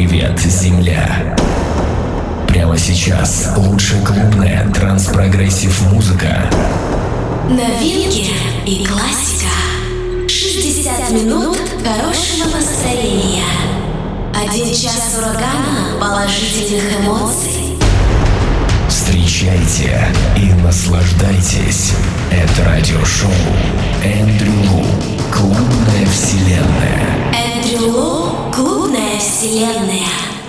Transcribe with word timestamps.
Привет, 0.00 0.40
Земля. 0.40 1.36
Прямо 2.48 2.78
сейчас 2.78 3.50
лучшая 3.54 4.02
клубная 4.02 4.66
транс-прогрессив 4.72 5.78
музыка. 5.92 6.50
Новинки 7.50 8.32
и 8.64 8.82
классика. 8.86 9.50
60 10.26 11.10
минут 11.10 11.58
хорошего 11.84 12.48
настроения. 12.48 13.44
Один 14.34 14.74
час 14.74 15.18
урагана 15.18 16.00
положительных 16.00 17.00
эмоций. 17.00 17.78
Встречайте 18.88 20.08
и 20.34 20.50
наслаждайтесь. 20.62 21.92
Это 22.30 22.64
радиошоу 22.64 23.30
Эндрю 24.02 24.54
Лу. 24.70 25.19
Клубная 25.30 26.06
вселенная. 26.06 27.32
Эндрю 27.32 27.92
Лу. 27.92 28.52
Клубная 28.54 29.18
вселенная. 29.18 30.39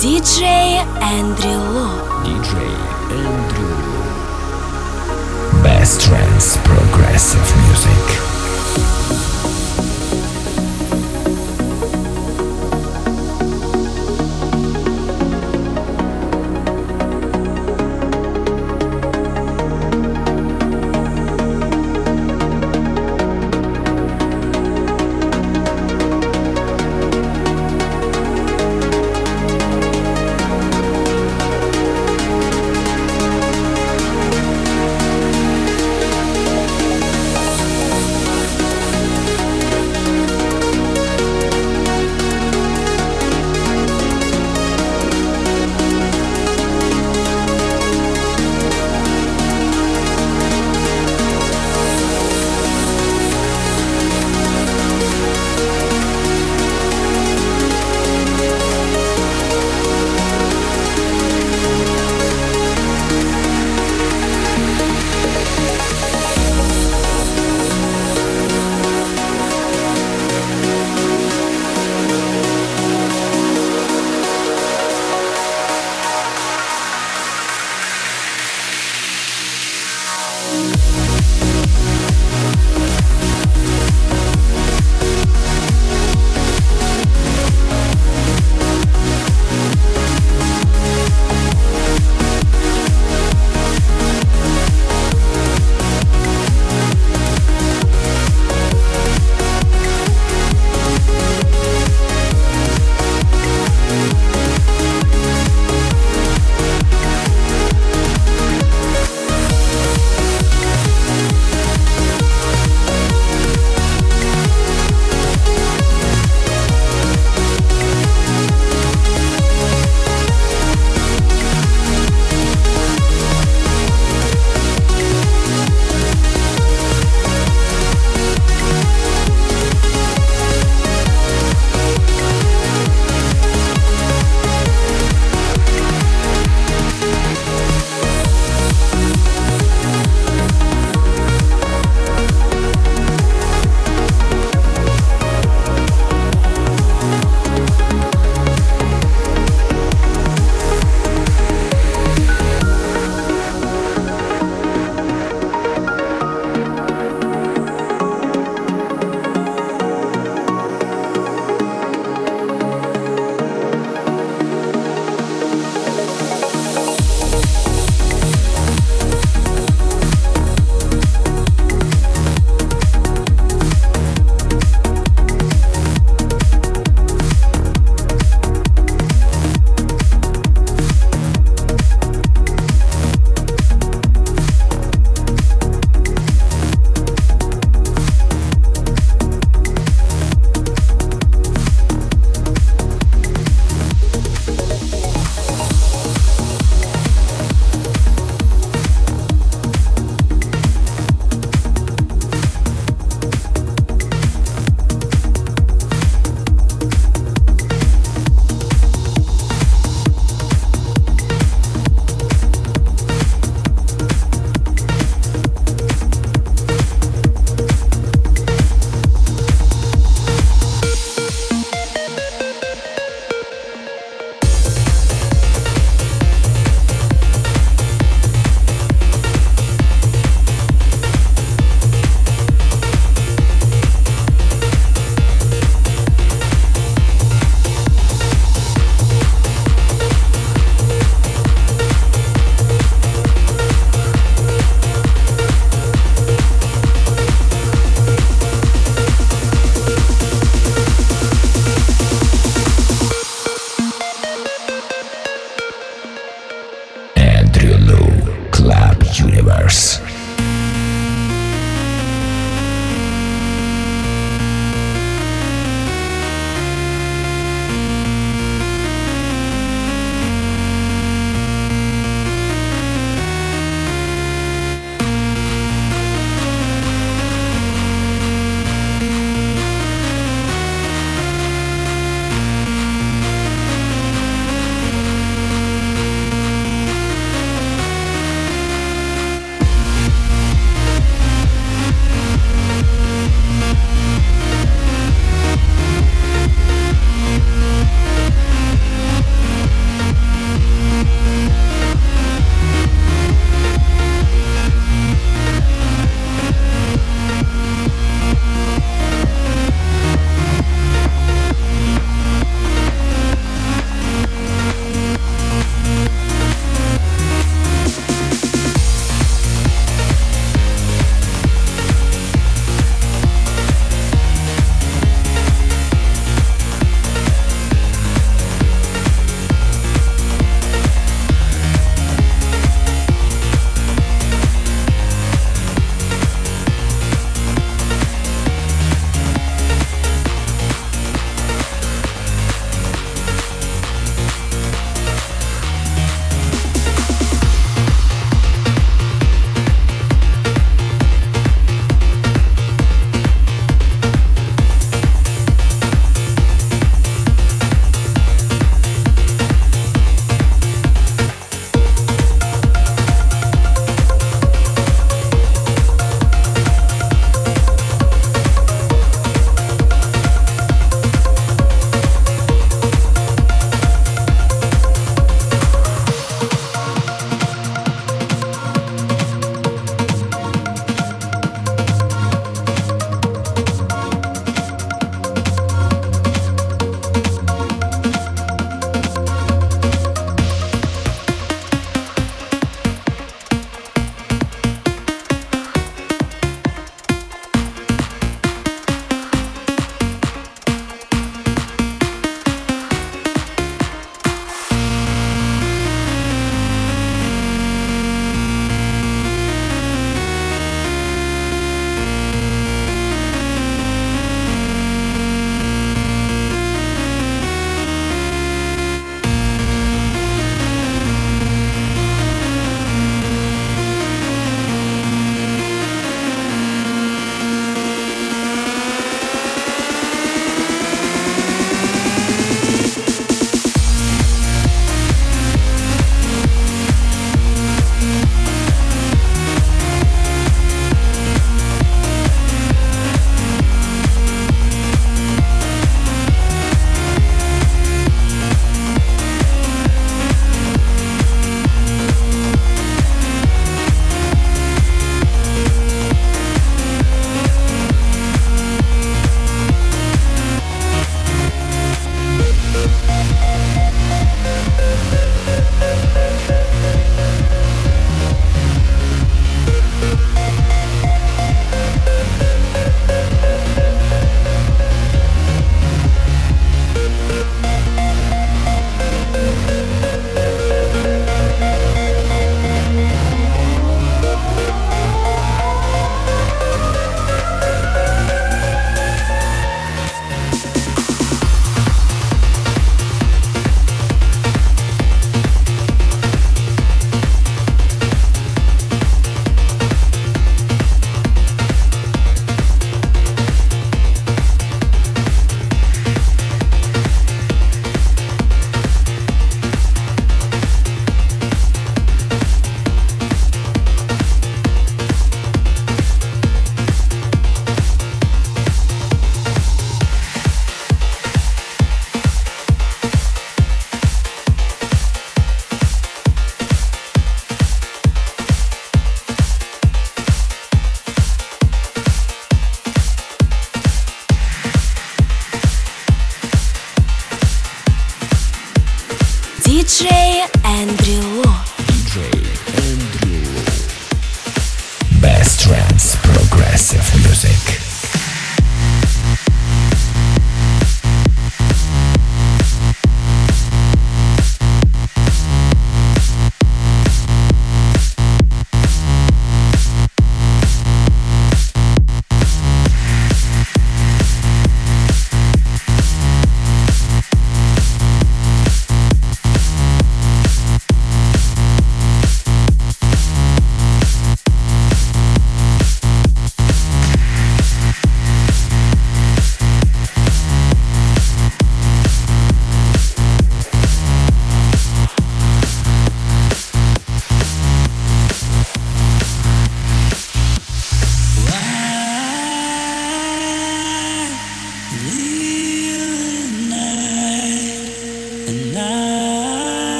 Диджей 0.00 0.80
Эндрю 1.02 1.60
Ло. 1.74 1.90
Диджей 2.24 2.74
Эндрю 3.10 3.68
Ло. 3.68 4.02
Best 5.62 6.00
Trance 6.00 6.58
Progressive 6.64 7.48
Music. 7.68 8.06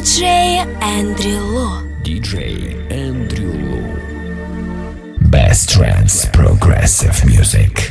Диджей 0.00 0.60
Эндрю 0.80 1.44
Ло. 1.44 1.82
DJ 2.02 2.74
Andrew 2.88 3.52
Lu. 3.52 5.28
Best 5.28 5.68
trance 5.68 6.24
progressive 6.32 7.22
music. 7.26 7.89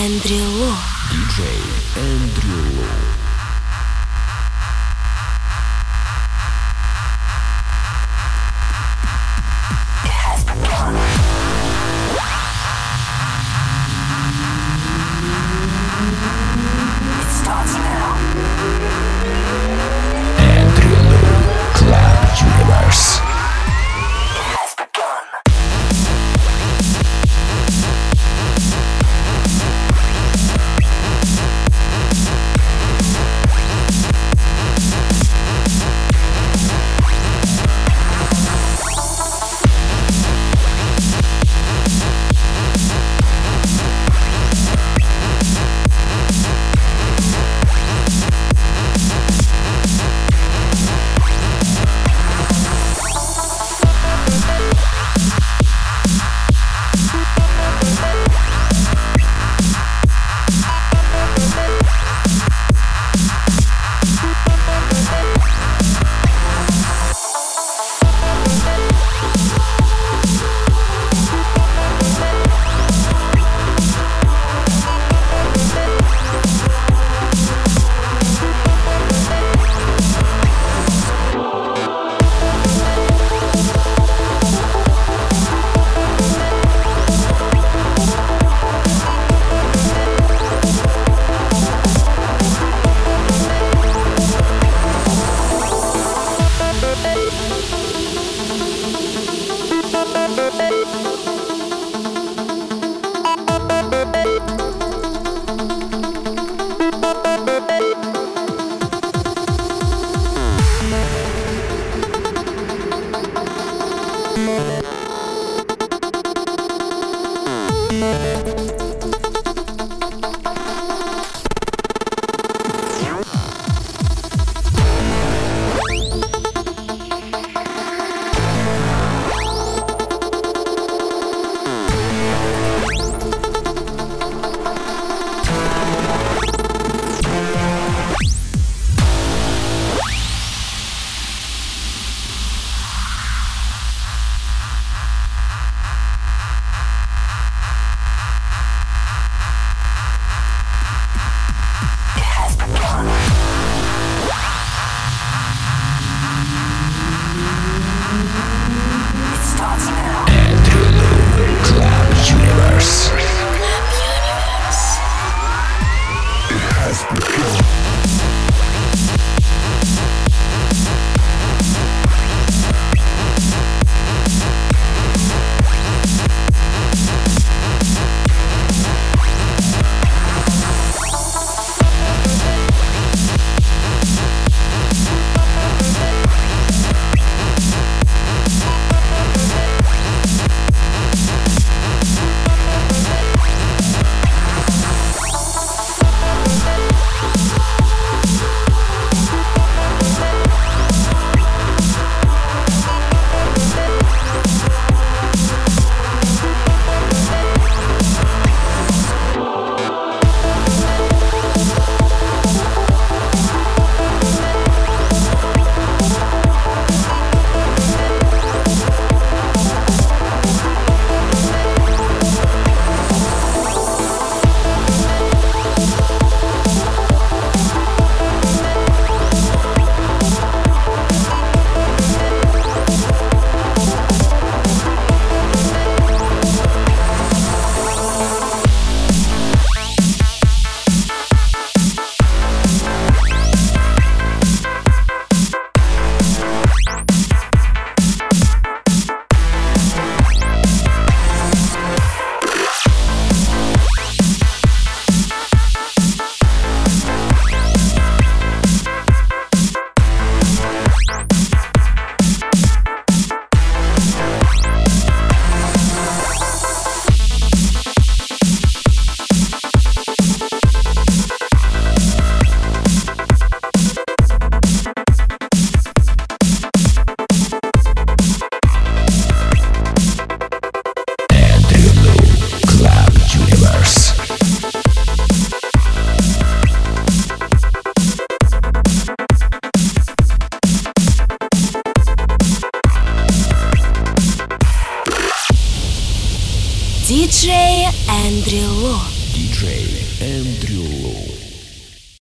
Эндрю 0.00 0.49